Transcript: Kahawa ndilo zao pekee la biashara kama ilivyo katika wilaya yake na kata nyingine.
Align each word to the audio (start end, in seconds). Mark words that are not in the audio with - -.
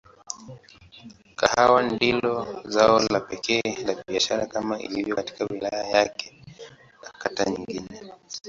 Kahawa 1.39 1.83
ndilo 1.83 2.61
zao 2.65 2.99
pekee 3.29 3.61
la 3.85 4.03
biashara 4.07 4.45
kama 4.45 4.79
ilivyo 4.79 5.15
katika 5.15 5.45
wilaya 5.45 5.87
yake 5.89 6.43
na 7.03 7.09
kata 7.17 7.45
nyingine. 7.49 8.01